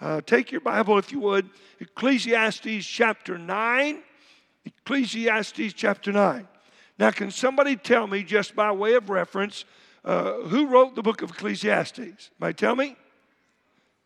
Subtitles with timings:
[0.00, 4.02] Uh, take your Bible, if you would, Ecclesiastes chapter 9.
[4.64, 6.48] Ecclesiastes chapter 9.
[6.98, 9.64] Now, can somebody tell me, just by way of reference,
[10.04, 12.30] uh, who wrote the book of Ecclesiastes?
[12.38, 12.96] Might tell me?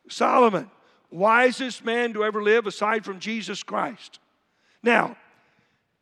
[0.09, 0.71] Solomon,
[1.11, 4.19] wisest man to ever live aside from Jesus Christ.
[4.83, 5.17] Now,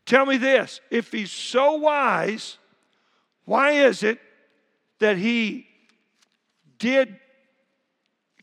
[0.06, 2.58] tell me this if he's so wise,
[3.44, 4.18] why is it
[4.98, 5.66] that he
[6.78, 7.16] did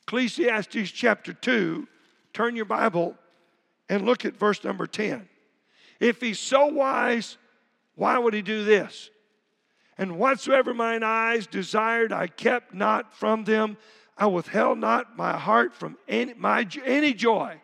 [0.10, 1.88] Ecclesiastes chapter 2?
[2.34, 3.16] Turn your Bible
[3.90, 5.30] and look at verse number 10.
[6.00, 7.38] If he's so wise,
[7.94, 9.12] why would he do this?
[10.00, 13.78] And whatsoever mine eyes desired, I kept not from them.
[14.18, 17.62] I withheld not my heart from any, my, any joy.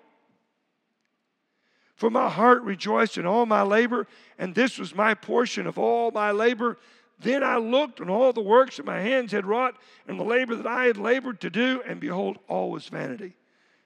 [1.96, 4.05] For my heart rejoiced in all my labor,
[4.38, 6.77] and this was my portion of all my labor.
[7.20, 9.76] Then I looked on all the works that my hands had wrought,
[10.08, 13.36] and the labor that I had labored to do, and behold, all was vanity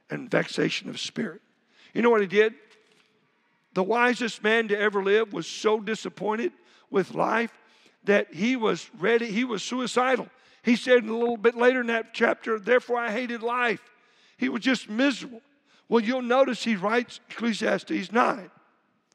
[0.09, 1.41] and vexation of spirit.
[1.93, 2.55] You know what he did?
[3.73, 6.51] The wisest man to ever live was so disappointed
[6.89, 7.51] with life
[8.05, 10.27] that he was ready, he was suicidal.
[10.63, 13.81] He said a little bit later in that chapter, therefore I hated life.
[14.37, 15.41] He was just miserable.
[15.87, 18.51] Well, you'll notice he writes Ecclesiastes 9.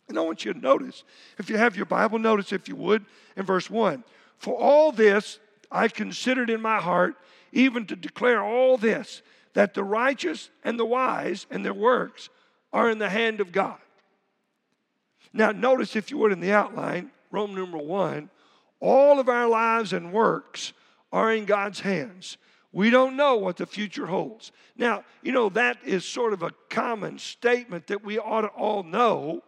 [0.09, 1.05] And I want you to notice,
[1.39, 3.05] if you have your Bible, notice if you would,
[3.37, 4.05] in verse 1.
[4.39, 5.39] For all this
[5.71, 7.17] I considered in my heart,
[7.53, 9.23] even to declare all this,
[9.55, 12.29] that the righteous and the wise and their works
[12.73, 13.79] are in the hand of God.
[15.33, 18.31] Now, notice if you would in the outline, Roman numeral 1,
[18.81, 20.73] all of our lives and works
[21.13, 22.37] are in God's hands.
[22.73, 24.53] We don't know what the future holds.
[24.77, 28.83] Now, you know, that is sort of a common statement that we ought to all
[28.83, 29.43] know,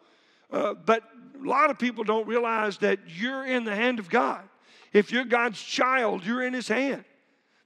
[0.53, 1.03] uh, but
[1.43, 4.43] a lot of people don't realize that you're in the hand of God.
[4.93, 7.05] If you're God's child, you're in His hand.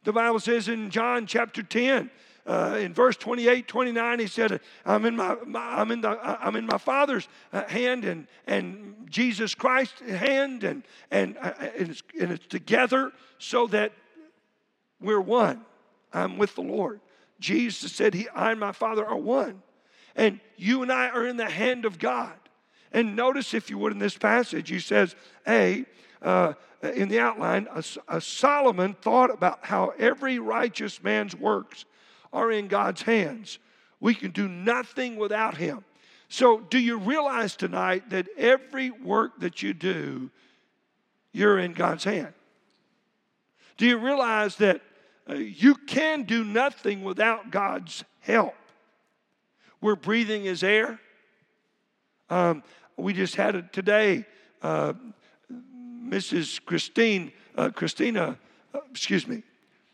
[0.04, 2.10] The Bible says in John chapter 10,
[2.46, 6.56] uh, in verse 28, 29, he said, I'm in my, my I'm in the, I'm
[6.56, 12.02] in my Father's uh, hand and, and Jesus Christ's hand, and, and, uh, and, it's,
[12.18, 13.92] and it's together so that
[15.00, 15.60] we're one.
[16.12, 17.00] I'm with the Lord.
[17.40, 19.62] Jesus said, he, I and my Father are one.
[20.16, 22.32] And you and I are in the hand of God.
[22.92, 25.14] And notice, if you would, in this passage, he says,
[25.46, 25.84] A,
[26.22, 31.84] uh, in the outline, a, a Solomon thought about how every righteous man's works
[32.32, 33.58] are in God's hands.
[34.00, 35.84] We can do nothing without Him.
[36.28, 40.30] So, do you realize tonight that every work that you do,
[41.32, 42.32] you're in God's hand?
[43.76, 44.80] Do you realize that
[45.28, 48.54] uh, you can do nothing without God's help?
[49.80, 51.00] We're breathing His air.
[52.28, 52.62] Um,
[53.00, 54.24] we just had it today.
[54.62, 54.94] Uh,
[56.04, 56.64] Mrs.
[56.64, 58.38] Christine, uh, Christina,
[58.74, 59.42] uh, excuse me,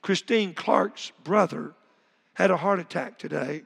[0.03, 1.75] Christine Clark's brother
[2.34, 3.62] had a heart attack today.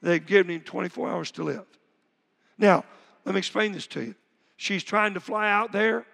[0.00, 1.66] They've given him 24 hours to live.
[2.58, 2.84] Now,
[3.24, 4.14] let me explain this to you.
[4.56, 6.06] She's trying to fly out there,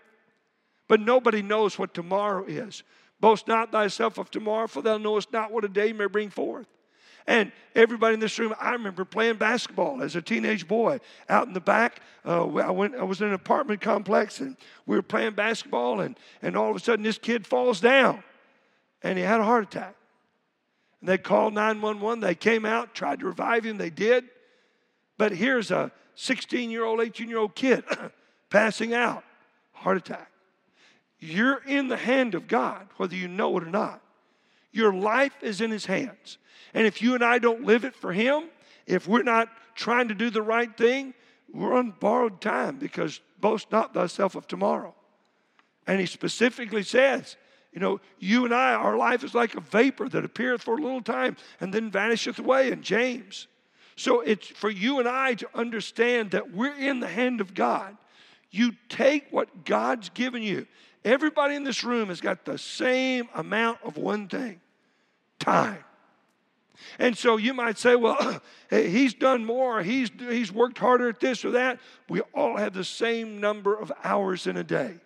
[0.89, 2.83] but nobody knows what tomorrow is.
[3.21, 6.67] Boast not thyself of tomorrow, for thou knowest not what a day may bring forth.
[7.29, 11.53] And everybody in this room, I remember playing basketball as a teenage boy out in
[11.53, 12.01] the back.
[12.25, 12.97] Uh, I went.
[12.97, 14.57] I was in an apartment complex, and
[14.87, 18.25] we were playing basketball, and and all of a sudden, this kid falls down,
[19.03, 19.95] and he had a heart attack.
[21.01, 22.21] And they called 911.
[22.21, 23.77] They came out, tried to revive him.
[23.77, 24.25] They did.
[25.19, 27.85] But here's a 16 year old, 18 year old kid
[28.49, 29.23] passing out,
[29.73, 30.31] heart attack.
[31.21, 34.01] You're in the hand of God, whether you know it or not.
[34.73, 36.39] Your life is in His hands.
[36.75, 38.45] And if you and I don't live it for Him,
[38.87, 41.15] if we're not trying to do the right thing,
[41.53, 44.95] we're on borrowed time because boast not thyself of tomorrow.
[45.87, 47.37] And He specifically says,
[47.73, 50.83] you know, you and I, our life is like a vapor that appeareth for a
[50.83, 53.47] little time and then vanisheth away in James.
[53.97, 57.97] So it's for you and I to understand that we're in the hand of God.
[58.51, 60.67] You take what God's given you.
[61.05, 64.61] Everybody in this room has got the same amount of one thing
[65.39, 65.85] time.
[66.99, 71.45] And so you might say, well, he's done more, he's, he's worked harder at this
[71.45, 71.79] or that.
[72.09, 74.97] We all have the same number of hours in a day.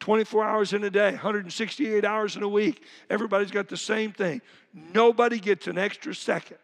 [0.00, 2.82] 24 hours in a day, 168 hours in a week.
[3.08, 4.42] Everybody's got the same thing.
[4.74, 6.58] Nobody gets an extra second.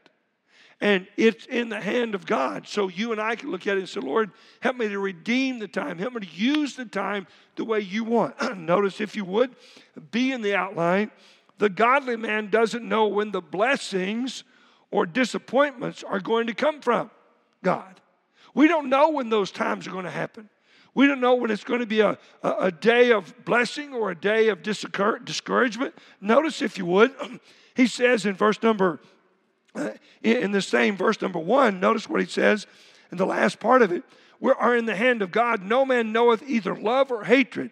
[0.80, 2.68] And it's in the hand of God.
[2.68, 4.30] So you and I can look at it and say, Lord,
[4.60, 5.98] help me to redeem the time.
[5.98, 7.26] Help me to use the time
[7.56, 8.34] the way you want.
[8.56, 9.56] Notice, if you would,
[10.12, 11.10] be in the outline.
[11.58, 14.44] The godly man doesn't know when the blessings
[14.92, 17.10] or disappointments are going to come from
[17.64, 18.00] God.
[18.54, 20.48] We don't know when those times are going to happen.
[20.94, 24.10] We don't know when it's going to be a, a, a day of blessing or
[24.10, 25.94] a day of discouragement.
[26.20, 27.12] Notice, if you would,
[27.74, 29.00] he says in verse number
[30.22, 32.66] in the same verse number one, notice what he says
[33.10, 34.02] in the last part of it.
[34.40, 35.62] We are in the hand of God.
[35.62, 37.70] No man knoweth either love or hatred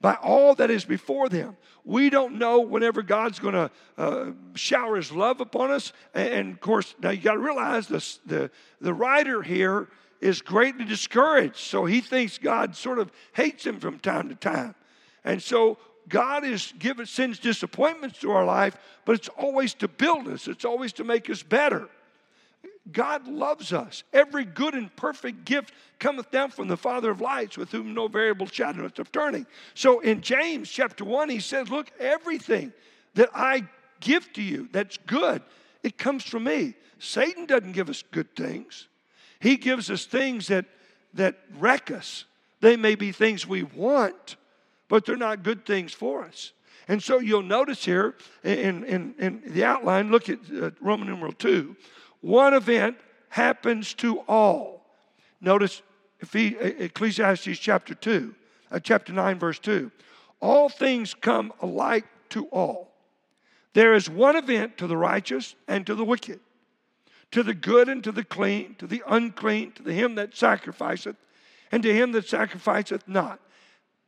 [0.00, 1.56] by all that is before them.
[1.84, 5.92] We don't know whenever God's going to uh, shower His love upon us.
[6.14, 9.88] And, of course, now you got to realize this, the the writer here
[10.20, 14.74] is greatly discouraged, so he thinks God sort of hates him from time to time,
[15.24, 20.28] and so God is given sends disappointments to our life, but it's always to build
[20.28, 20.48] us.
[20.48, 21.88] It's always to make us better.
[22.90, 24.02] God loves us.
[24.12, 28.08] Every good and perfect gift cometh down from the Father of lights, with whom no
[28.08, 29.46] variable shadow of turning.
[29.74, 32.72] So in James chapter 1, he says, Look, everything
[33.14, 33.64] that I
[34.00, 35.42] give to you that's good,
[35.82, 36.74] it comes from me.
[36.98, 38.88] Satan doesn't give us good things,
[39.40, 40.66] he gives us things that,
[41.14, 42.24] that wreck us.
[42.60, 44.36] They may be things we want,
[44.90, 46.52] but they're not good things for us.
[46.88, 51.32] And so you'll notice here in, in, in the outline, look at uh, Roman numeral
[51.32, 51.76] 2.
[52.20, 52.96] One event
[53.28, 54.84] happens to all.
[55.40, 55.80] Notice
[56.20, 58.34] Ecclesiastes chapter 2,
[58.72, 59.92] uh, chapter 9, verse 2.
[60.40, 62.92] All things come alike to all.
[63.72, 66.40] There is one event to the righteous and to the wicked,
[67.30, 71.16] to the good and to the clean, to the unclean, to the him that sacrificeth,
[71.70, 73.38] and to him that sacrificeth not.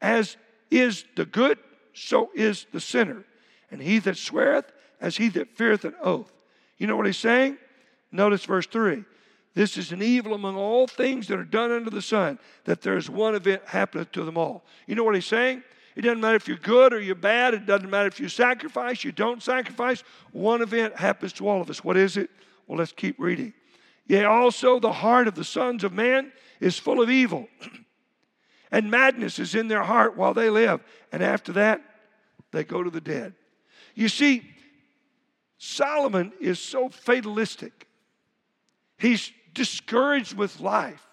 [0.00, 0.36] As
[0.78, 1.58] is the good,
[1.92, 3.24] so is the sinner.
[3.70, 6.32] And he that sweareth, as he that feareth an oath.
[6.78, 7.58] You know what he's saying?
[8.10, 9.04] Notice verse 3.
[9.54, 12.96] This is an evil among all things that are done under the sun, that there
[12.96, 14.64] is one event happening to them all.
[14.86, 15.62] You know what he's saying?
[15.94, 17.52] It doesn't matter if you're good or you're bad.
[17.52, 20.02] It doesn't matter if you sacrifice, you don't sacrifice.
[20.32, 21.84] One event happens to all of us.
[21.84, 22.30] What is it?
[22.66, 23.52] Well, let's keep reading.
[24.06, 27.46] Yea, also the heart of the sons of man is full of evil,
[28.72, 30.82] and madness is in their heart while they live.
[31.12, 31.80] And after that,
[32.50, 33.34] they go to the dead.
[33.94, 34.42] You see,
[35.58, 37.86] Solomon is so fatalistic
[39.02, 41.04] He's discouraged with life.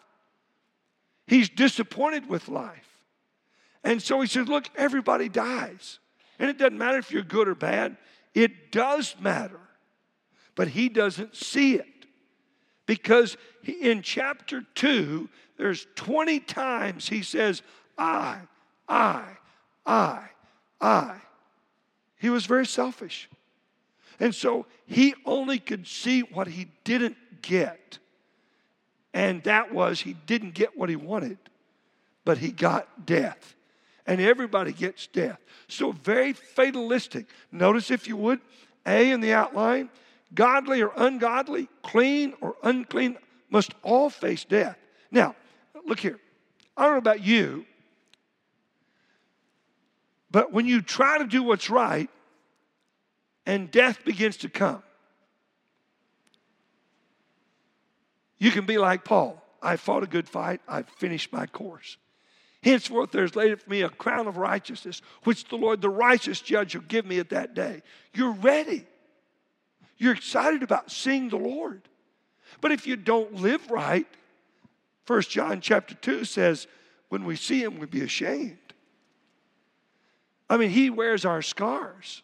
[1.26, 2.88] He's disappointed with life.
[3.84, 5.98] And so he says, Look, everybody dies.
[6.38, 7.98] And it doesn't matter if you're good or bad,
[8.36, 9.60] it does matter.
[10.54, 11.99] But he doesn't see it.
[12.90, 13.38] Because
[13.84, 17.62] in chapter 2, there's 20 times he says,
[18.00, 18.40] I,
[18.88, 19.26] I,
[19.86, 20.22] I,
[20.82, 21.18] I.
[22.18, 23.30] He was very selfish.
[24.20, 28.00] And so he only could see what he didn't get.
[29.14, 31.38] And that was he didn't get what he wanted,
[32.26, 33.54] but he got death.
[34.08, 35.38] And everybody gets death.
[35.68, 37.28] So very fatalistic.
[37.52, 38.40] Notice, if you would,
[38.88, 39.92] A in the outline
[40.34, 43.18] godly or ungodly, clean or unclean,
[43.50, 44.78] must all face death.
[45.12, 45.36] Now,
[45.86, 46.20] look here.
[46.78, 47.66] I don't know about you,
[50.32, 52.10] but when you try to do what's right
[53.46, 54.84] and death begins to come,
[58.40, 59.44] You can be like Paul.
[59.62, 60.62] I fought a good fight.
[60.68, 61.98] I've finished my course.
[62.64, 66.76] Henceforth, there's laid for me a crown of righteousness, which the Lord, the righteous judge,
[66.76, 67.84] will give me at that day.
[68.14, 68.88] You're ready.
[70.00, 71.82] You're excited about seeing the Lord.
[72.62, 74.08] But if you don't live right,
[75.06, 76.68] First John chapter 2 says,
[77.10, 78.58] when we see him, we be ashamed.
[80.50, 82.24] I mean, he wears our scars.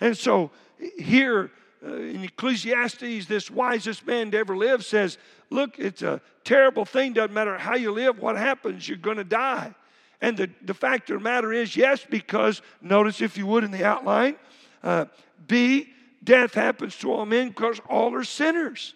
[0.00, 0.50] And so
[0.98, 1.50] here,
[1.84, 5.16] uh, in Ecclesiastes, this wisest man to ever live says,
[5.50, 7.12] Look, it's a terrible thing.
[7.12, 9.74] Doesn't matter how you live, what happens, you're going to die.
[10.20, 13.70] And the, the fact of the matter is, yes, because notice if you would in
[13.70, 14.36] the outline,
[14.82, 15.06] uh,
[15.46, 15.88] B,
[16.22, 18.94] death happens to all men because all are sinners.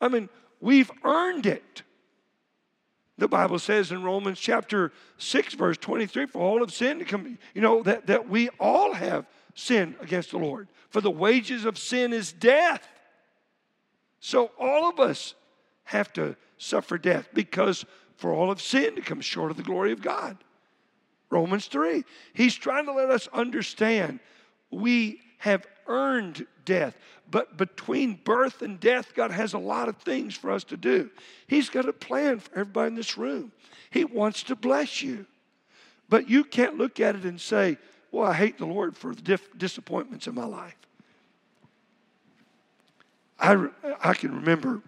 [0.00, 0.28] I mean,
[0.60, 1.82] we've earned it.
[3.18, 7.38] The Bible says in Romans chapter 6, verse 23, for all have sinned, to come,
[7.54, 10.68] you know, that, that we all have sinned against the Lord.
[10.90, 12.86] For the wages of sin is death.
[14.20, 15.34] So all of us
[15.84, 17.86] have to suffer death because
[18.16, 20.36] for all of sin to come short of the glory of God.
[21.30, 22.04] Romans 3.
[22.34, 24.20] He's trying to let us understand
[24.70, 26.96] we have earned death.
[27.30, 31.10] But between birth and death, God has a lot of things for us to do.
[31.46, 33.52] He's got a plan for everybody in this room.
[33.90, 35.26] He wants to bless you.
[36.08, 37.78] But you can't look at it and say,
[38.12, 40.76] well, I hate the Lord for the dif- disappointments in my life.
[43.38, 43.68] I,
[44.00, 44.80] I can remember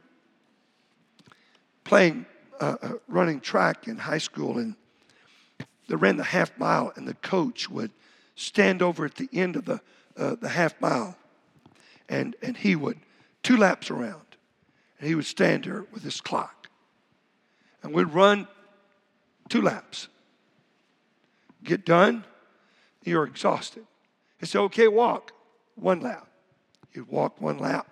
[1.85, 2.25] playing,
[2.61, 4.75] uh, uh, running track in high school, and
[5.89, 7.91] they ran the half mile, and the coach would
[8.37, 9.81] stand over at the end of the,
[10.19, 11.17] uh, the half mile,
[12.09, 12.99] and, and he would,
[13.43, 14.37] two laps around,
[14.99, 16.69] and he would stand there with his clock,
[17.83, 18.49] and we'd run
[19.49, 20.09] two laps.
[21.63, 22.25] Get done,
[23.05, 23.87] you're exhausted.
[24.41, 25.33] It's okay, walk
[25.75, 26.29] one lap.
[26.93, 27.87] You'd walk one lap.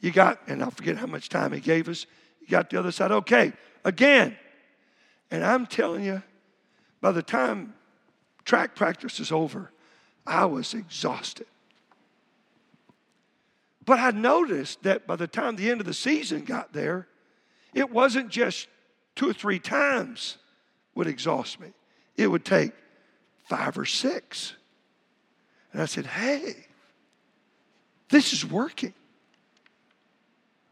[0.00, 2.06] You got, and I forget how much time he gave us.
[2.40, 3.12] You got the other side.
[3.12, 3.52] Okay,
[3.84, 4.36] again.
[5.30, 6.22] And I'm telling you,
[7.00, 7.74] by the time
[8.44, 9.70] track practice is over,
[10.26, 11.46] I was exhausted.
[13.84, 17.08] But I noticed that by the time the end of the season got there,
[17.74, 18.68] it wasn't just
[19.16, 20.38] two or three times
[20.94, 21.72] would exhaust me.
[22.16, 22.72] It would take
[23.48, 24.54] five or six.
[25.72, 26.66] And I said, hey,
[28.10, 28.94] this is working.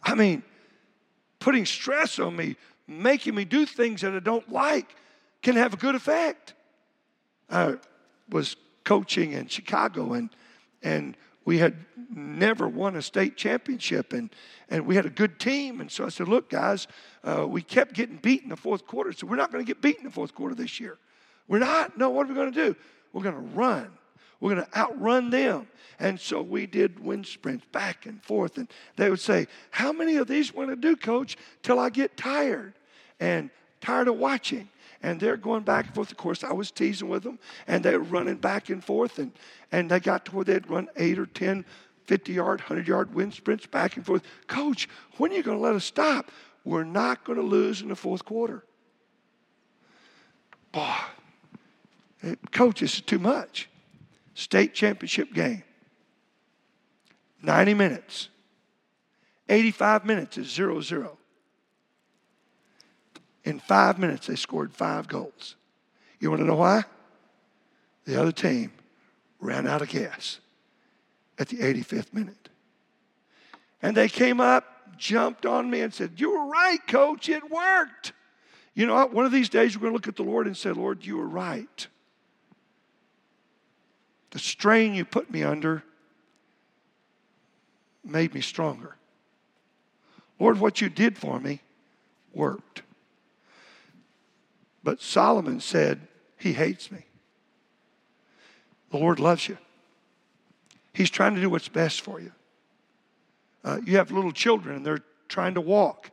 [0.02, 0.42] I mean,
[1.40, 4.94] putting stress on me, making me do things that I don't like
[5.42, 6.54] can have a good effect.
[7.50, 7.76] I
[8.28, 8.56] was
[8.90, 10.30] coaching in Chicago and
[10.82, 11.76] and we had
[12.12, 14.30] never won a state championship and,
[14.68, 15.80] and we had a good team.
[15.80, 16.88] And so I said, Look, guys,
[17.22, 19.12] uh, we kept getting beat in the fourth quarter.
[19.12, 20.98] So we're not going to get beat in the fourth quarter this year.
[21.46, 21.96] We're not.
[21.98, 22.76] No, what are we going to do?
[23.12, 23.92] We're going to run.
[24.40, 25.68] We're going to outrun them.
[26.00, 28.58] And so we did wind sprints back and forth.
[28.58, 32.16] And they would say, How many of these want to do, coach, till I get
[32.16, 32.74] tired
[33.20, 34.68] and tired of watching?
[35.02, 36.10] And they're going back and forth.
[36.10, 39.32] Of course, I was teasing with them, and they were running back and forth, and,
[39.72, 41.64] and they got to where they'd run eight or 10,
[42.04, 44.22] 50 yard, 100 yard wind sprints back and forth.
[44.46, 46.30] Coach, when are you going to let us stop?
[46.64, 48.64] We're not going to lose in the fourth quarter.
[50.72, 50.94] Boy,
[52.52, 53.68] coach, this is too much.
[54.34, 55.62] State championship game.
[57.42, 58.28] 90 minutes.
[59.48, 61.18] 85 minutes is 0 0.
[63.44, 65.56] In five minutes, they scored five goals.
[66.18, 66.84] You want to know why?
[68.04, 68.72] The other team
[69.40, 70.40] ran out of gas
[71.38, 72.48] at the 85th minute.
[73.82, 78.12] And they came up, jumped on me, and said, You were right, coach, it worked.
[78.74, 79.12] You know what?
[79.12, 81.16] One of these days we're going to look at the Lord and say, Lord, you
[81.16, 81.86] were right.
[84.30, 85.82] The strain you put me under
[88.04, 88.96] made me stronger.
[90.38, 91.60] Lord, what you did for me
[92.32, 92.69] worked.
[94.82, 96.00] But Solomon said,
[96.36, 97.04] He hates me.
[98.90, 99.58] The Lord loves you.
[100.92, 102.32] He's trying to do what's best for you.
[103.62, 106.10] Uh, you have little children and they're trying to walk,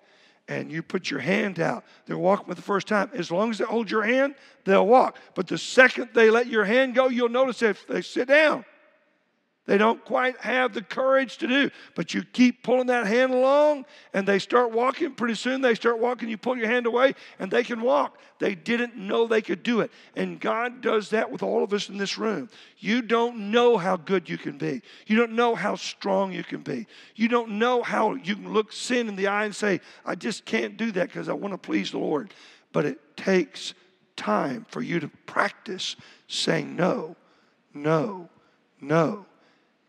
[0.48, 1.84] and you put your hand out.
[2.06, 3.10] They're walking for the first time.
[3.14, 5.18] As long as they hold your hand, they'll walk.
[5.34, 8.64] But the second they let your hand go, you'll notice if they sit down.
[9.68, 11.70] They don't quite have the courage to do.
[11.94, 15.14] But you keep pulling that hand along and they start walking.
[15.14, 16.30] Pretty soon they start walking.
[16.30, 18.18] You pull your hand away and they can walk.
[18.40, 19.92] They didn't know they could do it.
[20.16, 22.50] And God does that with all of us in this room.
[22.78, 24.82] You don't know how good you can be.
[25.06, 26.88] You don't know how strong you can be.
[27.16, 30.46] You don't know how you can look sin in the eye and say, I just
[30.46, 32.34] can't do that because I want to please the Lord.
[32.72, 33.74] But it takes
[34.16, 35.98] time for you to practice
[36.30, 37.18] saying no,
[37.74, 38.30] no,
[38.80, 39.26] no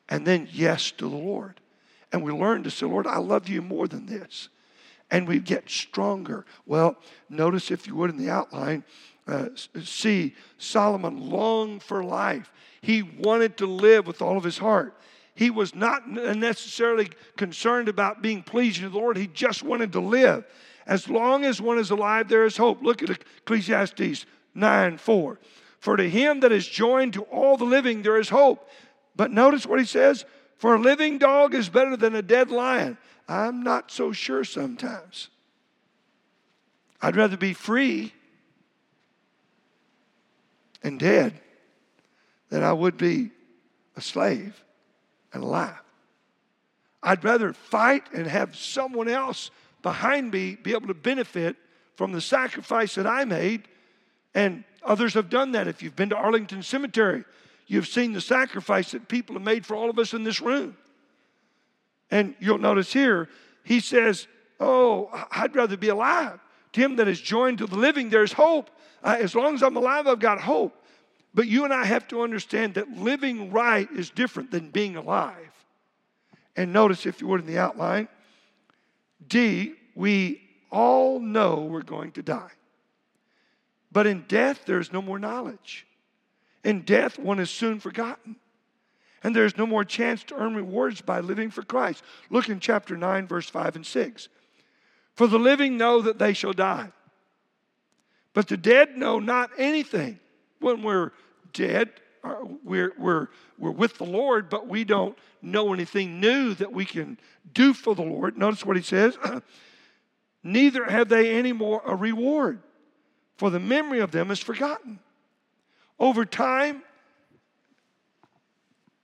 [0.09, 1.61] and then yes to the Lord.
[2.13, 4.49] And we learn to say, Lord, I love you more than this.
[5.11, 6.45] And we get stronger.
[6.67, 6.97] Well,
[7.29, 8.85] notice if you would in the outline,
[9.27, 9.49] uh,
[9.83, 12.53] see Solomon longed for life.
[12.81, 14.95] He wanted to live with all of his heart.
[15.35, 19.17] He was not necessarily concerned about being pleasing to the Lord.
[19.17, 20.45] He just wanted to live.
[20.87, 22.83] As long as one is alive, there is hope.
[22.83, 25.39] Look at Ecclesiastes 9 4.
[25.79, 28.69] For to him that is joined to all the living, there is hope.
[29.19, 30.25] But notice what he says
[30.59, 32.97] for a living dog is better than a dead lion.
[33.29, 35.29] I'm not so sure sometimes.
[37.03, 38.15] I'd rather be free
[40.85, 41.35] and dead
[42.49, 43.33] than I would be
[43.97, 44.65] a slave
[45.33, 45.83] and alive.
[47.03, 49.51] I'd rather fight and have someone else
[49.83, 51.57] behind me be able to benefit
[51.97, 53.67] from the sacrifice that I made.
[54.33, 55.67] And others have done that.
[55.67, 57.25] If you've been to Arlington Cemetery,
[57.69, 60.77] you've seen the sacrifice that people have made for all of us in this room.
[62.11, 63.29] And you'll notice here,
[63.63, 64.27] he says,
[64.59, 66.41] Oh, I'd rather be alive.
[66.73, 68.71] To him that is joined to the living, there's hope.
[69.05, 70.75] Uh, as long as I'm alive, I've got hope.
[71.33, 75.53] But you and I have to understand that living right is different than being alive.
[76.57, 78.09] And notice, if you would, in the outline,
[79.29, 82.51] D, we all know we're going to die.
[83.93, 85.87] But in death, there's no more knowledge.
[86.65, 88.37] In death, one is soon forgotten.
[89.23, 92.05] And there's no more chance to earn rewards by living for Christ.
[92.31, 94.29] Look in chapter 9, verse 5 and 6.
[95.15, 96.93] For the living know that they shall die,
[98.33, 100.21] but the dead know not anything.
[100.61, 101.11] When we're
[101.53, 101.91] dead,
[102.23, 106.85] uh, we're, we're, we're with the Lord, but we don't know anything new that we
[106.85, 107.19] can
[107.53, 108.39] do for the Lord.
[108.39, 109.19] Notice what he says
[110.45, 112.61] Neither have they any more a reward,
[113.37, 115.01] for the memory of them is forgotten.
[115.99, 116.83] Over time,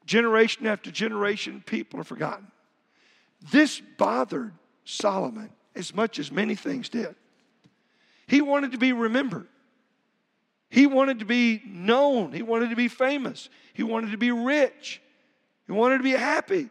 [0.07, 2.47] Generation after generation, people are forgotten.
[3.51, 4.53] This bothered
[4.85, 7.15] Solomon as much as many things did.
[8.27, 9.47] He wanted to be remembered.
[10.69, 12.33] He wanted to be known.
[12.33, 13.49] He wanted to be famous.
[13.73, 15.01] He wanted to be rich.
[15.67, 16.69] He wanted to be happy.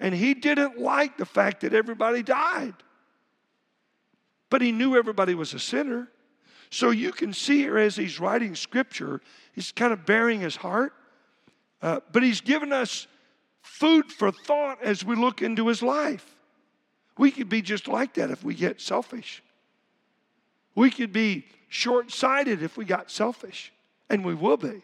[0.00, 2.74] And he didn't like the fact that everybody died.
[4.50, 6.08] But he knew everybody was a sinner.
[6.74, 9.20] So you can see here as he's writing scripture,
[9.52, 10.92] he's kind of baring his heart.
[11.80, 13.06] Uh, but he's given us
[13.62, 16.34] food for thought as we look into his life.
[17.16, 19.40] We could be just like that if we get selfish.
[20.74, 23.72] We could be short sighted if we got selfish,
[24.10, 24.82] and we will be.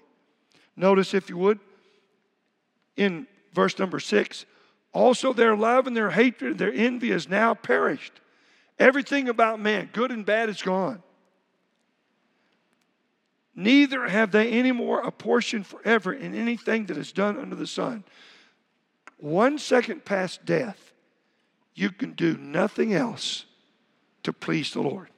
[0.77, 1.59] Notice, if you would,
[2.97, 4.47] in verse number six
[4.93, 8.13] also their love and their hatred, their envy is now perished.
[8.79, 11.03] Everything about man, good and bad, is gone.
[13.55, 17.67] Neither have they any more a portion forever in anything that is done under the
[17.67, 18.05] sun.
[19.19, 20.93] One second past death,
[21.75, 23.45] you can do nothing else
[24.23, 25.09] to please the Lord.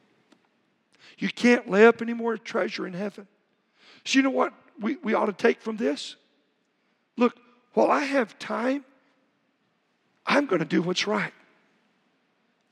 [1.19, 3.29] You can't lay up any more treasure in heaven.
[4.05, 6.17] So, you know what we, we ought to take from this?
[7.17, 7.37] Look,
[7.75, 8.85] while I have time,
[10.27, 11.33] I'm going to do what's right.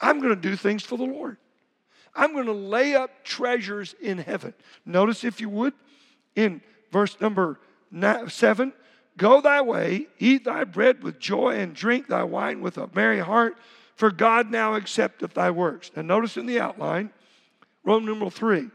[0.01, 1.37] I'm going to do things for the Lord.
[2.15, 4.55] I'm going to lay up treasures in heaven.
[4.85, 5.75] Notice, if you would,
[6.35, 7.59] in verse number
[8.29, 8.73] seven
[9.17, 13.19] Go thy way, eat thy bread with joy, and drink thy wine with a merry
[13.19, 13.59] heart,
[13.95, 15.91] for God now accepteth thy works.
[15.95, 17.11] Now, notice in the outline,
[17.85, 18.71] Roman numeral three,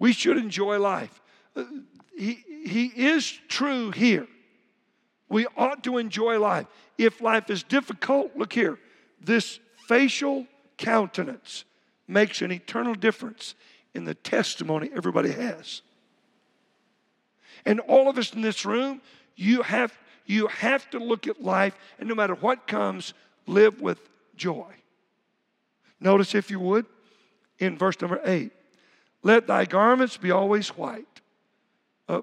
[0.00, 1.22] we should enjoy life.
[1.54, 1.62] Uh,
[2.18, 4.26] he, he is true here.
[5.28, 6.66] We ought to enjoy life.
[6.98, 8.80] If life is difficult, look here.
[9.20, 11.65] This facial countenance
[12.08, 13.54] makes an eternal difference
[13.94, 15.82] in the testimony everybody has.
[17.64, 19.00] And all of us in this room,
[19.34, 23.14] you have, you have to look at life, and no matter what comes,
[23.46, 24.00] live with
[24.36, 24.66] joy.
[26.00, 26.86] Notice, if you would,
[27.58, 28.52] in verse number eight
[29.22, 31.20] let thy garments be always white.
[32.08, 32.22] Uh,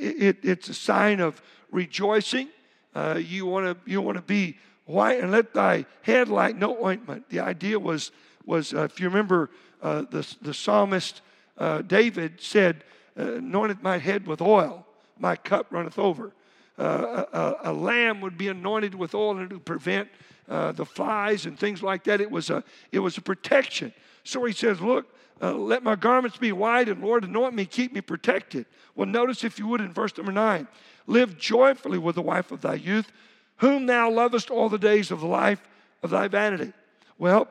[0.00, 1.40] it, it's a sign of
[1.70, 2.48] rejoicing.
[2.92, 6.84] Uh, you want to you want to be white and let thy head like no
[6.84, 7.30] ointment.
[7.30, 8.10] The idea was
[8.50, 9.48] was uh, if you remember
[9.80, 11.22] uh, the the psalmist
[11.56, 12.84] uh, David said,
[13.18, 14.86] uh, "Anointed my head with oil,
[15.18, 16.32] my cup runneth over."
[16.78, 20.08] Uh, a, a, lamb would be anointed with oil and to prevent
[20.48, 22.20] the flies and things like that.
[22.20, 23.94] It was a it was a protection.
[24.24, 25.06] So he says, "Look."
[25.42, 28.66] Uh, let my garments be white, and Lord, anoint me, keep me protected.
[28.94, 30.68] Well, notice if you would in verse number nine
[31.06, 33.10] live joyfully with the wife of thy youth,
[33.56, 35.62] whom thou lovest all the days of the life
[36.02, 36.74] of thy vanity.
[37.16, 37.48] Well,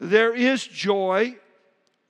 [0.00, 1.36] there is joy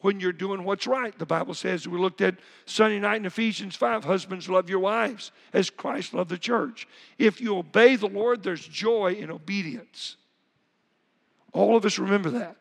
[0.00, 1.16] when you're doing what's right.
[1.18, 5.33] The Bible says, we looked at Sunday night in Ephesians 5 husbands, love your wives
[5.53, 6.88] as Christ loved the church.
[7.18, 10.16] If you obey the Lord, there's joy in obedience.
[11.53, 12.57] All of us remember that.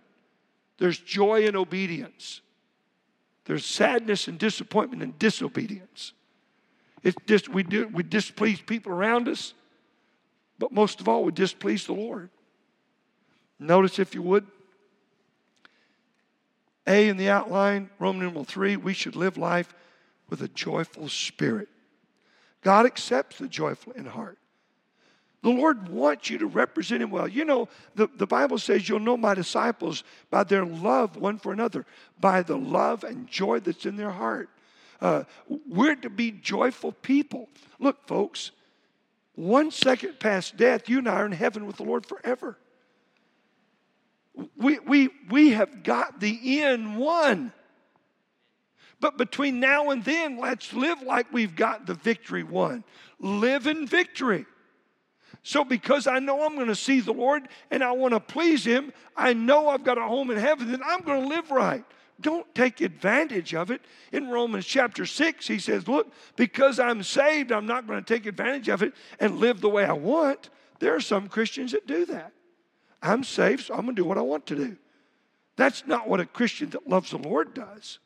[0.80, 2.42] There's joy in obedience.
[3.46, 6.13] There's sadness and disappointment in disobedience.
[7.04, 9.54] It's just we do we displease people around us,
[10.58, 12.30] but most of all, we displease the Lord.
[13.58, 14.46] Notice, if you would,
[16.88, 19.74] A in the outline, Roman numeral three, we should live life
[20.30, 21.70] with a joyful spirit.
[22.62, 24.38] God accepts the joyful in heart.
[25.42, 27.28] The Lord wants you to represent Him well.
[27.28, 31.54] You know, the, the Bible says you'll know my disciples by their love one for
[31.54, 31.86] another,
[32.20, 34.50] by the love and joy that's in their heart.
[35.00, 35.24] Uh,
[35.68, 37.48] we're to be joyful people.
[37.80, 38.52] Look, folks,
[39.36, 42.58] one second past death, you and I are in heaven with the Lord forever.
[44.58, 47.52] We, we, we have got the end won.
[48.99, 52.84] But between now and then, let's live like we've got the victory won.
[53.19, 54.45] Live in victory.
[55.43, 58.65] So, because I know I'm going to see the Lord and I want to please
[58.65, 61.84] Him, I know I've got a home in heaven, then I'm going to live right.
[62.21, 63.82] Don't take advantage of it.
[64.12, 68.25] In Romans chapter 6, he says, Look, because I'm saved, I'm not going to take
[68.25, 70.49] advantage of it and live the way I want.
[70.80, 72.34] There are some Christians that do that.
[73.02, 74.78] I'm saved, so I'm going to do what I want to do.
[75.56, 78.00] That's not what a Christian that loves the Lord does.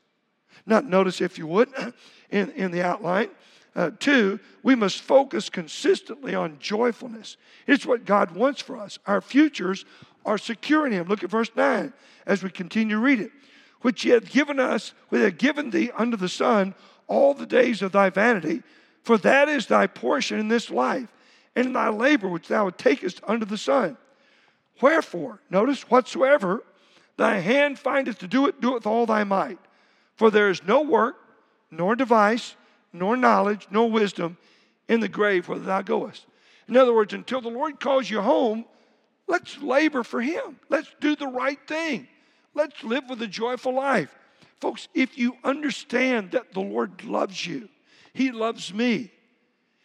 [0.65, 1.69] Not notice, if you would,
[2.29, 3.29] in, in the outline,
[3.75, 7.38] uh, two, we must focus consistently on joyfulness.
[7.65, 8.99] It's what God wants for us.
[9.08, 9.86] Our futures
[10.25, 11.08] are secure in Him.
[11.08, 11.91] Look at verse 9
[12.25, 13.32] as we continue to read it.
[13.82, 16.75] Which He hath given us, which hath given thee under the sun
[17.08, 18.63] all the days of thy vanity,
[19.03, 21.12] for that is thy portion in this life,
[21.56, 23.97] and in thy labor which thou takest under the sun.
[24.81, 26.63] Wherefore, notice, whatsoever
[27.17, 29.59] thy hand findeth to do it, do it with all thy might.
[30.15, 31.15] For there is no work,
[31.71, 32.55] nor device,
[32.91, 34.38] nor knowledge, nor wisdom
[34.88, 36.25] in the grave where thou goest.
[36.67, 38.65] In other words, until the Lord calls you home,
[39.27, 40.59] let's labor for Him.
[40.69, 42.07] Let's do the right thing.
[42.53, 44.15] Let's live with a joyful life.
[44.59, 47.67] Folks, if you understand that the Lord loves you,
[48.13, 49.12] He loves me,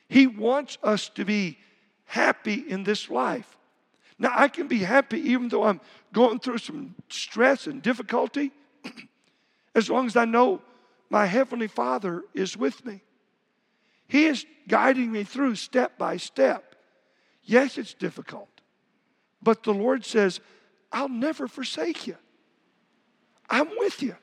[0.09, 1.59] He wants us to be
[2.05, 3.58] happy in this life.
[4.19, 5.81] Now, I can be happy even though I'm
[6.13, 8.51] going through some stress and difficulty,
[9.75, 10.61] as long as I know
[11.09, 13.01] my Heavenly Father is with me.
[14.09, 16.75] He is guiding me through step by step.
[17.45, 18.49] Yes, it's difficult,
[19.43, 20.41] but the Lord says,
[20.91, 22.17] I'll never forsake you.
[23.49, 24.17] I'm with you.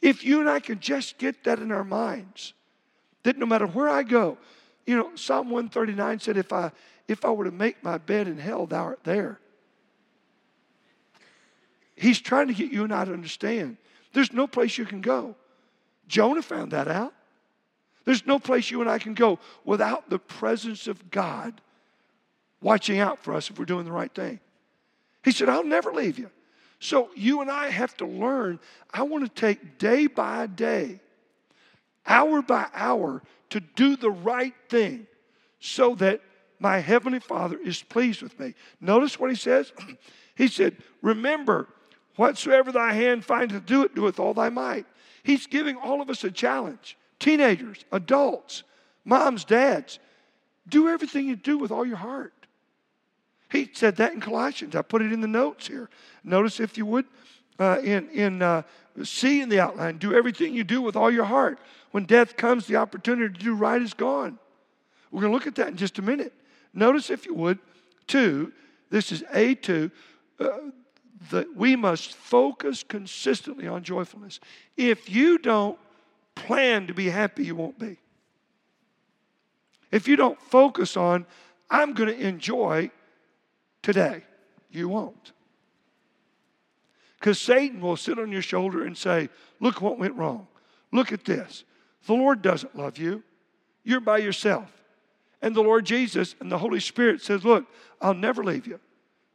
[0.00, 2.54] If you and I can just get that in our minds,
[3.24, 4.38] that no matter where I go,
[4.86, 6.70] you know, Psalm 139 said, if I
[7.08, 9.40] if I were to make my bed in hell, thou art there.
[11.96, 13.78] He's trying to get you and I to understand.
[14.12, 15.34] There's no place you can go.
[16.06, 17.12] Jonah found that out.
[18.04, 21.60] There's no place you and I can go without the presence of God
[22.62, 24.40] watching out for us if we're doing the right thing.
[25.24, 26.30] He said, I'll never leave you.
[26.80, 28.60] So you and I have to learn.
[28.92, 31.00] I want to take day by day,
[32.06, 35.06] hour by hour, to do the right thing
[35.60, 36.20] so that
[36.60, 38.54] my heavenly Father is pleased with me.
[38.80, 39.72] Notice what he says.
[40.34, 41.68] he said, Remember,
[42.16, 44.86] whatsoever thy hand findeth to do it, do with all thy might.
[45.22, 46.96] He's giving all of us a challenge.
[47.18, 48.62] Teenagers, adults,
[49.04, 49.98] moms, dads,
[50.68, 52.32] do everything you do with all your heart.
[53.50, 54.76] He said that in Colossians.
[54.76, 55.88] I put it in the notes here.
[56.22, 57.06] Notice, if you would,
[57.58, 58.62] uh, in, in uh,
[59.22, 61.58] in the outline, do everything you do with all your heart.
[61.92, 64.38] When death comes, the opportunity to do right is gone.
[65.10, 66.32] We're going to look at that in just a minute.
[66.74, 67.58] Notice, if you would,
[68.06, 68.52] two,
[68.90, 69.90] this is A2,
[70.40, 70.48] uh,
[71.30, 74.40] that we must focus consistently on joyfulness.
[74.76, 75.78] If you don't
[76.34, 77.98] plan to be happy, you won't be.
[79.90, 81.26] If you don't focus on,
[81.70, 82.90] I'm going to enjoy
[83.82, 84.22] today,
[84.70, 85.32] you won't.
[87.18, 89.28] Because Satan will sit on your shoulder and say,
[89.60, 90.46] Look what went wrong.
[90.92, 91.64] Look at this.
[92.06, 93.22] The Lord doesn't love you,
[93.82, 94.77] you're by yourself.
[95.40, 97.66] And the Lord Jesus and the Holy Spirit says, Look,
[98.00, 98.80] I'll never leave you.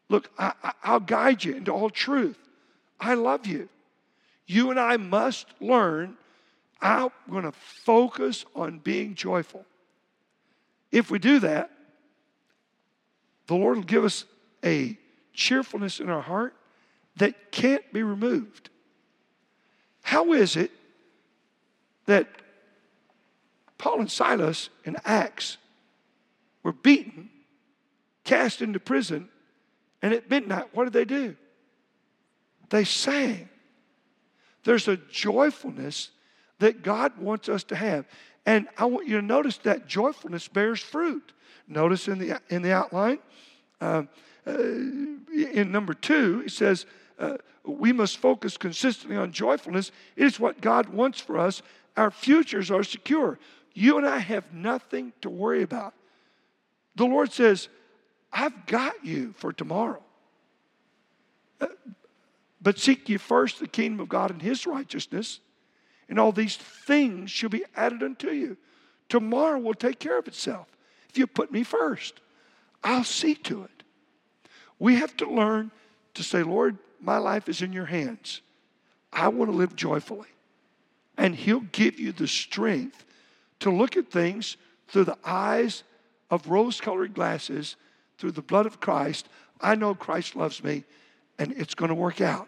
[0.10, 0.54] Look, I,
[0.88, 2.38] will guide you into all truth.
[3.00, 3.70] I love you.
[4.46, 6.18] You and I must learn.
[6.82, 9.66] I'm going to focus on being joyful.
[10.92, 11.72] If we do that,
[13.48, 14.26] the Lord will give us
[14.64, 14.98] a
[15.34, 16.54] cheerfulness in our heart
[17.18, 18.70] that can't be removed.
[20.02, 20.72] How is it
[22.06, 22.28] that
[23.78, 25.58] Paul and Silas in Acts
[26.64, 27.30] were beaten,
[28.24, 29.30] cast into prison,
[30.02, 31.36] and at midnight, what did they do?
[32.70, 33.50] They sang.
[34.64, 36.10] There's a joyfulness
[36.60, 38.06] that God wants us to have.
[38.46, 41.34] And I want you to notice that joyfulness bears fruit.
[41.68, 43.20] Notice in the, in the outline,
[43.80, 44.04] uh,
[44.46, 46.86] uh, in number two, it says,
[47.20, 49.92] uh, we must focus consistently on joyfulness.
[50.16, 51.62] It is what God wants for us.
[51.96, 53.40] Our futures are secure.
[53.74, 55.94] You and I have nothing to worry about.
[56.96, 57.70] The Lord says,
[58.32, 60.02] I've got you for tomorrow.
[61.62, 61.68] Uh,
[62.62, 65.40] but seek ye first the kingdom of God and his righteousness,
[66.10, 68.58] and all these things shall be added unto you.
[69.10, 70.68] Tomorrow will take care of itself.
[71.10, 72.20] If you put me first,
[72.84, 73.84] I'll see to it.
[74.80, 75.72] We have to learn
[76.16, 78.42] to say, Lord, my life is in your hands.
[79.12, 80.28] I want to live joyfully.
[81.18, 83.06] And He'll give you the strength
[83.60, 85.84] to look at things through the eyes
[86.34, 87.76] of rose colored glasses
[88.18, 89.30] through the blood of Christ.
[89.62, 90.84] I know Christ loves me
[91.38, 92.48] and it's going to work out.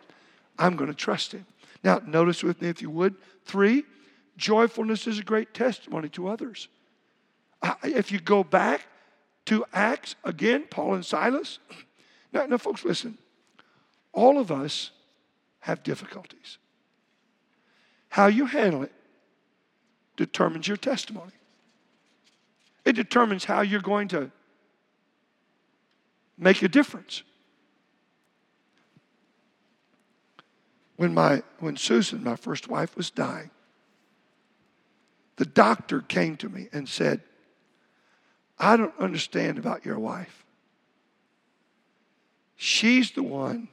[0.57, 1.45] I'm going to trust Him.
[1.83, 3.83] Now, notice with me, if you would, three,
[4.37, 6.67] joyfulness is a great testimony to others.
[7.83, 8.87] If you go back
[9.45, 11.59] to Acts, again, Paul and Silas.
[12.33, 13.17] Now, now, folks, listen.
[14.13, 14.91] All of us
[15.59, 16.57] have difficulties.
[18.09, 18.91] How you handle it
[20.17, 21.33] determines your testimony.
[22.85, 24.31] It determines how you're going to
[26.37, 27.23] make a difference.
[30.97, 33.49] When, my, when Susan, my first wife, was dying,
[35.37, 37.21] the doctor came to me and said,
[38.57, 40.45] I don't understand about your wife.
[42.55, 43.67] She's the one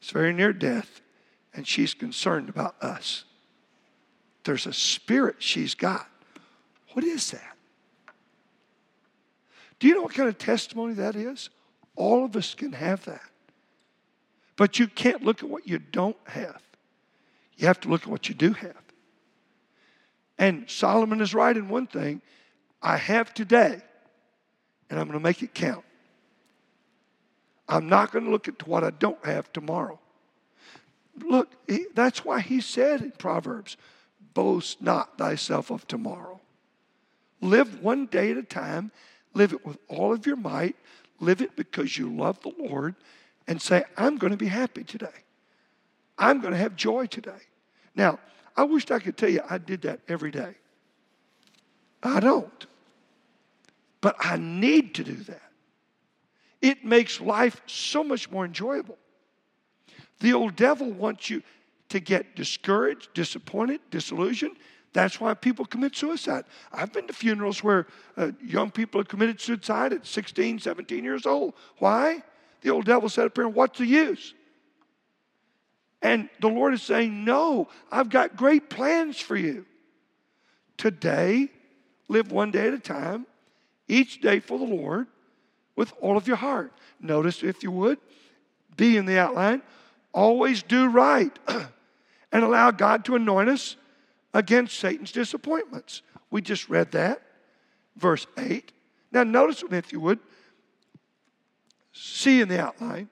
[0.00, 1.00] that's very near death,
[1.54, 3.24] and she's concerned about us.
[4.42, 6.08] There's a spirit she's got.
[6.94, 7.57] What is that?
[9.78, 11.50] Do you know what kind of testimony that is?
[11.96, 13.22] All of us can have that.
[14.56, 16.60] But you can't look at what you don't have.
[17.56, 18.76] You have to look at what you do have.
[20.38, 22.22] And Solomon is right in one thing
[22.80, 23.82] I have today
[24.90, 25.84] and I'm going to make it count.
[27.68, 29.98] I'm not going to look at what I don't have tomorrow.
[31.22, 31.52] Look,
[31.94, 33.76] that's why he said in Proverbs,
[34.34, 36.40] boast not thyself of tomorrow.
[37.40, 38.90] Live one day at a time,
[39.38, 40.74] live it with all of your might,
[41.20, 42.96] live it because you love the Lord,
[43.46, 45.06] and say, I'm going to be happy today.
[46.18, 47.40] I'm going to have joy today.
[47.94, 48.18] Now,
[48.56, 50.56] I wished I could tell you I did that every day.
[52.02, 52.66] I don't.
[54.00, 55.42] But I need to do that.
[56.60, 58.98] It makes life so much more enjoyable.
[60.18, 61.42] The old devil wants you
[61.90, 64.56] to get discouraged, disappointed, disillusioned.
[64.98, 66.44] That's why people commit suicide.
[66.72, 71.24] I've been to funerals where uh, young people have committed suicide at 16, 17 years
[71.24, 71.54] old.
[71.78, 72.20] Why?
[72.62, 74.34] The old devil said up here, What's the use?
[76.02, 79.66] And the Lord is saying, No, I've got great plans for you.
[80.76, 81.46] Today,
[82.08, 83.24] live one day at a time,
[83.86, 85.06] each day for the Lord
[85.76, 86.72] with all of your heart.
[87.00, 87.98] Notice, if you would,
[88.76, 89.62] be in the outline,
[90.12, 91.38] always do right
[92.32, 93.76] and allow God to anoint us
[94.34, 96.02] against Satan's disappointments.
[96.30, 97.22] We just read that,
[97.96, 98.72] verse 8.
[99.12, 100.18] Now, notice, if you would,
[101.92, 103.08] see in the outline,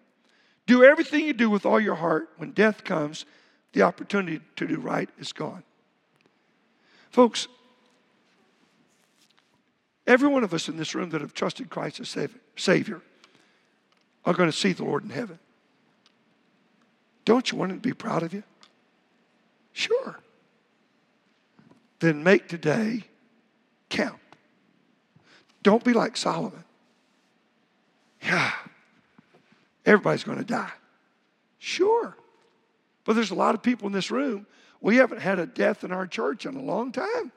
[0.67, 2.29] do everything you do with all your heart.
[2.37, 3.25] When death comes,
[3.73, 5.63] the opportunity to do right is gone.
[7.11, 7.49] Folks,
[10.07, 12.17] every one of us in this room that have trusted Christ as
[12.57, 13.01] Savior
[14.25, 15.39] are going to see the Lord in heaven.
[17.25, 18.43] Don't you want him to be proud of you?
[19.73, 20.21] Sure.
[21.99, 23.05] Then make today
[23.89, 24.19] count.
[25.63, 26.65] Don't be like Solomon.
[28.23, 28.53] Yeah,
[29.85, 30.73] everybody's going to die.
[31.59, 32.17] Sure.
[33.05, 34.47] But there's a lot of people in this room.
[34.81, 37.33] We haven't had a death in our church in a long time.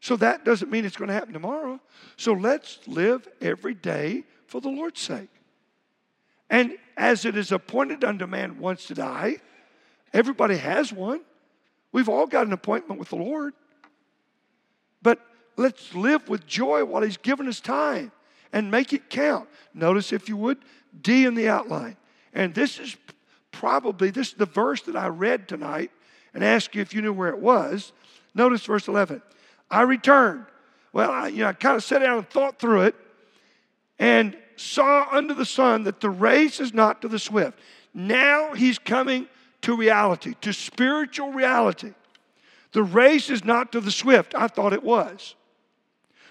[0.00, 1.80] So that doesn't mean it's going to happen tomorrow.
[2.16, 5.30] So let's live every day for the Lord's sake.
[6.50, 9.38] And as it is appointed unto man once to die,
[10.12, 11.22] everybody has one.
[11.94, 13.54] We've all got an appointment with the Lord.
[15.00, 15.20] But
[15.56, 18.10] let's live with joy while He's given us time
[18.52, 19.48] and make it count.
[19.74, 20.58] Notice, if you would,
[21.00, 21.96] D in the outline.
[22.32, 22.96] And this is
[23.52, 25.92] probably this is the verse that I read tonight
[26.34, 27.92] and asked you if you knew where it was.
[28.34, 29.22] Notice verse 11.
[29.70, 30.46] I returned.
[30.92, 32.96] Well, I, you know, I kind of sat down and thought through it.
[34.00, 37.56] And saw under the sun that the race is not to the swift.
[37.92, 39.28] Now he's coming
[39.64, 41.94] to reality, to spiritual reality.
[42.72, 44.34] The race is not to the swift.
[44.34, 45.34] I thought it was.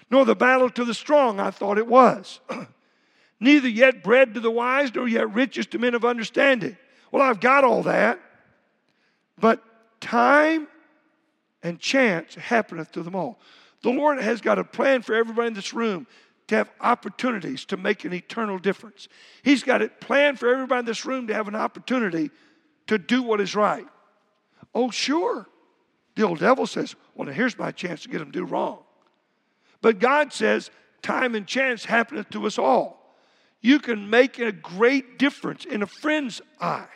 [0.08, 1.40] Nor the battle to the strong.
[1.40, 2.38] I thought it was.
[3.40, 6.76] Neither yet bread to the wise, nor yet riches to men of understanding.
[7.10, 8.20] Well, I've got all that.
[9.36, 9.60] But
[10.00, 10.68] time
[11.60, 13.40] and chance happeneth to them all.
[13.82, 16.06] The Lord has got a plan for everybody in this room
[16.46, 19.08] to have opportunities to make an eternal difference.
[19.42, 22.30] He's got it planned for everybody in this room to have an opportunity
[22.86, 23.86] to do what is right.
[24.74, 25.46] Oh, sure.
[26.16, 28.78] The old devil says, Well, now here's my chance to get them to do wrong.
[29.80, 30.70] But God says,
[31.02, 33.16] Time and chance happeneth to us all.
[33.60, 36.88] You can make a great difference in a friend's eye,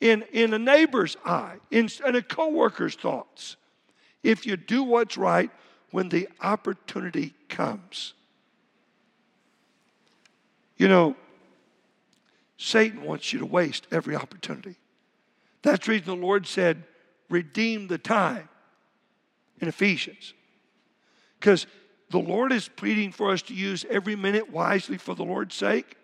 [0.00, 3.56] in, in a neighbor's eye, in, in a coworker's thoughts,
[4.22, 5.50] if you do what's right
[5.90, 8.14] when the opportunity comes.
[10.76, 11.16] You know,
[12.56, 14.76] Satan wants you to waste every opportunity.
[15.64, 16.84] That's the reason the Lord said,
[17.30, 18.50] redeem the time
[19.60, 20.34] in Ephesians.
[21.40, 21.66] Because
[22.10, 25.96] the Lord is pleading for us to use every minute wisely for the Lord's sake.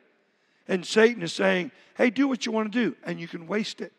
[0.67, 3.83] And Satan is saying, hey, do what you want to do, and you can waste
[3.83, 3.93] it.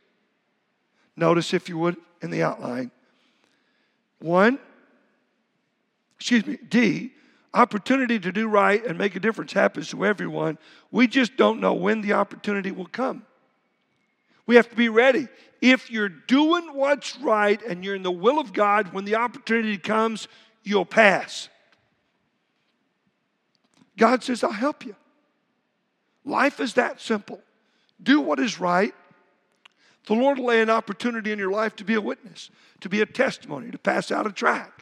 [1.15, 2.89] Notice, if you would, in the outline.
[4.19, 4.58] One,
[6.15, 7.12] excuse me, D,
[7.54, 10.58] opportunity to do right and make a difference happens to everyone.
[10.89, 13.28] We just don't know when the opportunity will come.
[14.45, 15.27] We have to be ready.
[15.62, 19.77] If you're doing what's right and you're in the will of God, when the opportunity
[19.77, 20.27] comes,
[20.63, 21.49] you'll pass.
[23.97, 24.95] God says, I'll help you.
[26.25, 27.41] Life is that simple.
[28.01, 28.93] Do what is right.
[30.08, 32.49] The Lord will lay an opportunity in your life to be a witness,
[32.80, 34.82] to be a testimony, to pass out a tract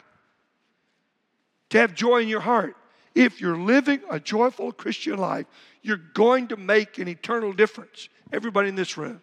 [1.70, 2.76] to have joy in your heart.
[3.14, 5.46] If you're living a joyful Christian life,
[5.82, 8.08] you're going to make an eternal difference.
[8.32, 9.20] Everybody in this room.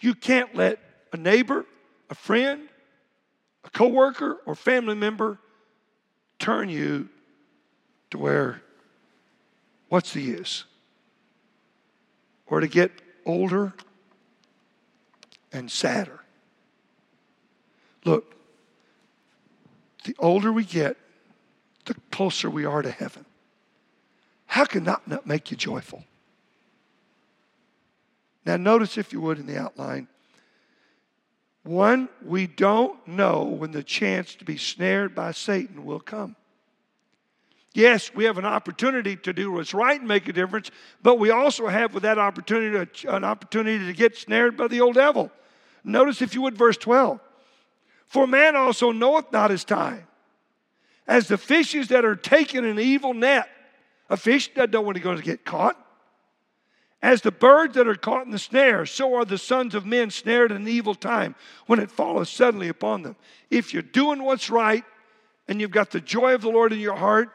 [0.00, 0.78] You can't let
[1.12, 1.66] a neighbor,
[2.08, 2.68] a friend,
[3.64, 5.38] a coworker, or family member
[6.38, 7.08] turn you
[8.10, 8.62] to where
[9.88, 10.64] what's the use?
[12.46, 12.90] Or to get
[13.26, 13.74] older
[15.52, 16.20] and sadder.
[18.04, 18.34] Look,
[20.04, 20.96] the older we get,
[21.84, 23.26] the closer we are to heaven.
[24.46, 26.04] How can that not make you joyful?
[28.44, 30.08] Now, notice, if you would, in the outline
[31.62, 36.36] one, we don't know when the chance to be snared by Satan will come.
[37.72, 40.70] Yes, we have an opportunity to do what's right and make a difference,
[41.02, 44.94] but we also have with that opportunity an opportunity to get snared by the old
[44.94, 45.30] devil.
[45.84, 47.20] Notice, if you would, verse 12.
[48.06, 50.06] For man also knoweth not his time.
[51.06, 53.48] As the fishes that are taken in an evil net,
[54.08, 55.76] a fish doesn't know when he's going to get caught.
[57.02, 60.10] As the birds that are caught in the snare, so are the sons of men
[60.10, 61.34] snared in an evil time
[61.66, 63.16] when it falleth suddenly upon them.
[63.48, 64.84] If you're doing what's right
[65.48, 67.30] and you've got the joy of the Lord in your heart,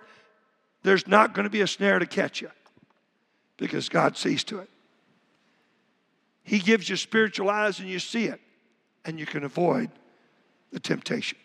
[0.84, 2.52] there's not going to be a snare to catch you
[3.58, 4.70] because God sees to it.
[6.44, 8.40] He gives you spiritual eyes and you see it,
[9.04, 9.90] and you can avoid
[10.72, 11.40] the temptation.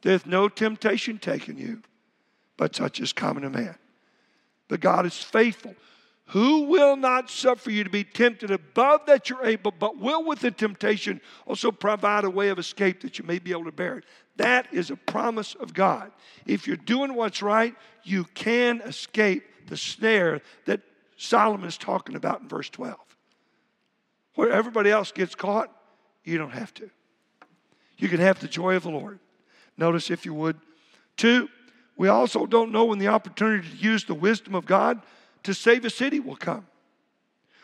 [0.00, 1.82] There's no temptation taking you,
[2.56, 3.76] but such is common to man.
[4.68, 5.74] But God is faithful
[6.26, 10.40] who will not suffer you to be tempted above that you're able, but will with
[10.40, 13.98] the temptation also provide a way of escape that you may be able to bear
[13.98, 14.04] it.
[14.36, 16.10] That is a promise of God.
[16.44, 20.80] If you're doing what's right, you can escape the snare that
[21.16, 22.96] Solomon is talking about in verse 12.
[24.34, 25.72] Where everybody else gets caught,
[26.24, 26.90] you don't have to.
[27.98, 29.20] You can have the joy of the Lord.
[29.78, 30.58] Notice, if you would.
[31.16, 31.48] Two,
[31.96, 35.00] we also don't know when the opportunity to use the wisdom of God
[35.46, 36.66] to save a city will come.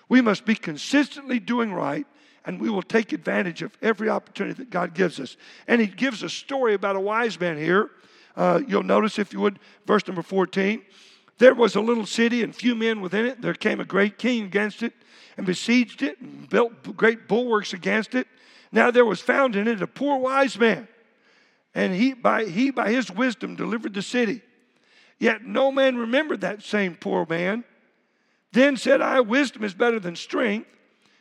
[0.08, 2.06] We must be consistently doing right,
[2.44, 5.36] and we will take advantage of every opportunity that God gives us.
[5.68, 7.90] And He gives a story about a wise man here.
[8.36, 10.82] Uh, you'll notice, if you would, verse number 14.
[11.38, 13.40] There was a little city and few men within it.
[13.40, 14.92] There came a great king against it
[15.36, 18.28] and besieged it and built great bulwarks against it.
[18.70, 20.88] Now there was found in it a poor wise man,
[21.74, 24.40] and he by, he by his wisdom delivered the city.
[25.18, 27.64] Yet no man remembered that same poor man,
[28.52, 30.68] then said I, Wisdom is better than strength.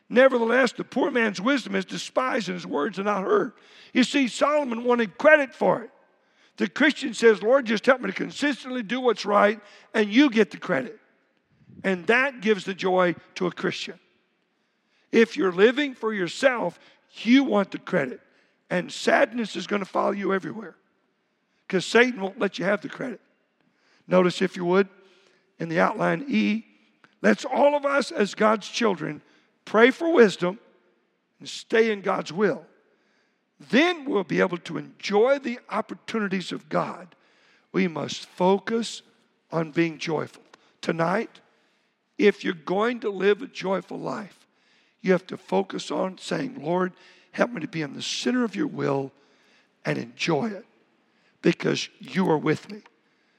[0.10, 3.54] Nevertheless, the poor man's wisdom is despised and his words are not heard.
[3.94, 5.90] You see, Solomon wanted credit for it.
[6.58, 9.60] The Christian says, Lord, just help me to consistently do what's right,
[9.94, 11.00] and you get the credit.
[11.84, 13.98] And that gives the joy to a Christian.
[15.12, 16.78] If you're living for yourself,
[17.24, 18.20] you want the credit.
[18.70, 20.76] And sadness is going to follow you everywhere
[21.68, 23.22] because Satan won't let you have the credit.
[24.08, 24.90] Notice, if you would,
[25.58, 26.66] in the outline E,
[27.22, 29.22] Let's all of us, as God's children,
[29.66, 30.60] pray for wisdom
[31.40, 32.66] and stay in God's will.
[33.70, 37.16] Then we'll be able to enjoy the opportunities of God.
[37.72, 39.04] We must focus
[39.52, 40.44] on being joyful.
[40.82, 41.40] Tonight,
[42.18, 44.48] if you're going to live a joyful life,
[45.02, 46.94] you have to focus on saying, Lord,
[47.32, 49.12] help me to be in the center of your will
[49.86, 50.66] and enjoy it
[51.42, 52.82] because you are with me.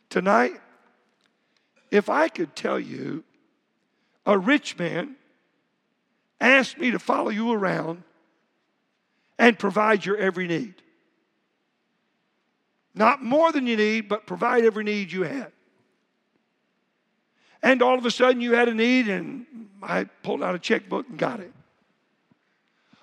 [0.08, 0.60] Tonight,
[1.90, 3.24] if I could tell you
[4.26, 5.16] a rich man
[6.40, 8.02] asked me to follow you around
[9.38, 10.74] and provide your every need.
[12.94, 15.52] Not more than you need, but provide every need you had.
[17.62, 19.46] And all of a sudden you had a need, and
[19.82, 21.52] I pulled out a checkbook and got it.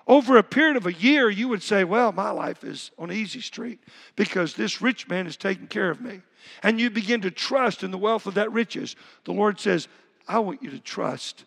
[0.06, 3.40] Over a period of a year, you would say, Well, my life is on easy
[3.40, 3.78] street
[4.16, 6.20] because this rich man is taking care of me.
[6.62, 8.96] And you begin to trust in the wealth of that riches.
[9.24, 9.88] The Lord says,
[10.28, 11.44] I want you to trust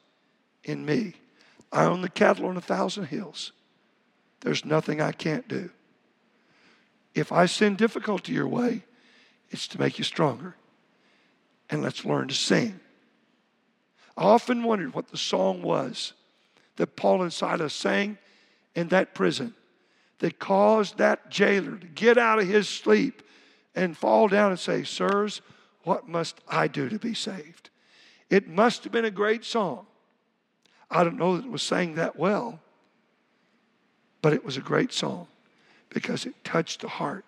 [0.64, 1.16] in me.
[1.72, 3.52] I own the cattle on a thousand hills.
[4.42, 5.70] There's nothing I can't do.
[7.16, 8.84] If I send difficulty your way,
[9.50, 10.56] it's to make you stronger.
[11.70, 12.80] And let's learn to sing.
[14.18, 16.14] I often wondered what the song was
[16.76, 18.18] that Paul and Silas sang
[18.76, 19.54] in that prison
[20.20, 23.22] that caused that jailer to get out of his sleep
[23.76, 25.42] and fall down and say, Sirs,
[25.84, 27.70] what must I do to be saved?
[28.34, 29.86] It must have been a great song.
[30.90, 32.60] I don't know that it was sang that well,
[34.24, 35.28] but it was a great song
[35.90, 37.26] because it touched the heart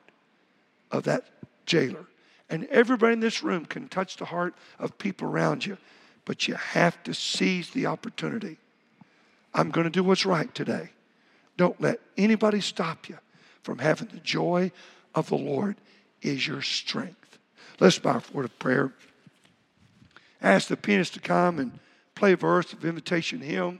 [0.90, 1.26] of that
[1.68, 2.08] jailer.
[2.50, 5.78] And everybody in this room can touch the heart of people around you,
[6.26, 8.58] but you have to seize the opportunity.
[9.54, 10.90] I'm going to do what's right today.
[11.56, 13.20] Don't let anybody stop you
[13.62, 14.72] from having the joy
[15.14, 15.76] of the Lord
[16.24, 17.38] is your strength.
[17.80, 18.92] Let's bow for a prayer
[20.46, 21.80] ask the pianist to come and
[22.14, 23.80] play a verse of invitation hymn.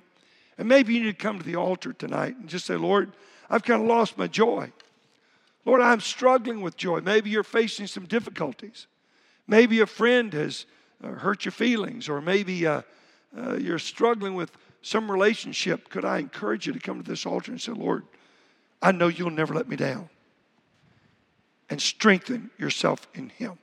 [0.58, 3.12] And maybe you need to come to the altar tonight and just say, Lord,
[3.50, 4.72] I've kind of lost my joy.
[5.64, 7.02] Lord, I'm struggling with joy.
[7.02, 8.88] Maybe you're facing some difficulties.
[9.48, 10.66] Maybe a friend has
[11.04, 12.82] uh, hurt your feelings, or maybe uh,
[13.38, 14.52] uh, you're struggling with
[14.82, 15.90] some relationship.
[15.90, 18.06] Could I encourage you to come to this altar and say, Lord,
[18.82, 20.10] I know you'll never let me down?
[21.70, 23.58] And strengthen yourself in Him.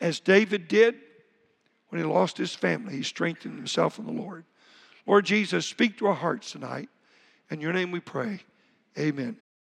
[0.00, 0.96] as David did
[1.90, 2.94] when he lost his family.
[2.94, 4.44] He strengthened himself in the Lord.
[5.06, 6.88] Lord Jesus, speak to our hearts tonight.
[7.50, 8.40] In your name we pray.
[8.98, 9.36] Amen.